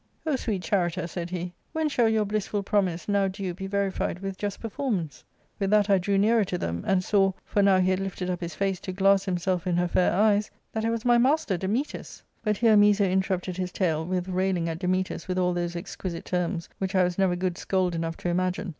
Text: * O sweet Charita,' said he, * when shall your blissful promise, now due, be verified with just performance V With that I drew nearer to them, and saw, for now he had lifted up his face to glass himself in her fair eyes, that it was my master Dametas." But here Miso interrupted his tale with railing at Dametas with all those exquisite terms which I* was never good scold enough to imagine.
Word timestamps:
* 0.15 0.25
O 0.25 0.35
sweet 0.35 0.63
Charita,' 0.63 1.07
said 1.07 1.29
he, 1.29 1.53
* 1.63 1.71
when 1.73 1.87
shall 1.87 2.09
your 2.09 2.25
blissful 2.25 2.63
promise, 2.63 3.07
now 3.07 3.27
due, 3.27 3.53
be 3.53 3.67
verified 3.67 4.17
with 4.17 4.35
just 4.35 4.59
performance 4.59 5.19
V 5.19 5.25
With 5.59 5.69
that 5.69 5.91
I 5.91 5.99
drew 5.99 6.17
nearer 6.17 6.43
to 6.43 6.57
them, 6.57 6.83
and 6.87 7.03
saw, 7.03 7.33
for 7.45 7.61
now 7.61 7.77
he 7.79 7.91
had 7.91 7.99
lifted 7.99 8.27
up 8.27 8.41
his 8.41 8.55
face 8.55 8.79
to 8.79 8.91
glass 8.93 9.25
himself 9.25 9.67
in 9.67 9.77
her 9.77 9.87
fair 9.87 10.11
eyes, 10.11 10.49
that 10.73 10.83
it 10.83 10.89
was 10.89 11.05
my 11.05 11.19
master 11.19 11.55
Dametas." 11.55 12.23
But 12.43 12.57
here 12.57 12.75
Miso 12.75 13.07
interrupted 13.11 13.57
his 13.57 13.71
tale 13.71 14.03
with 14.03 14.27
railing 14.27 14.67
at 14.67 14.79
Dametas 14.79 15.27
with 15.27 15.37
all 15.37 15.53
those 15.53 15.75
exquisite 15.75 16.25
terms 16.25 16.67
which 16.79 16.95
I* 16.95 17.03
was 17.03 17.19
never 17.19 17.35
good 17.35 17.59
scold 17.59 17.93
enough 17.93 18.17
to 18.17 18.29
imagine. 18.29 18.69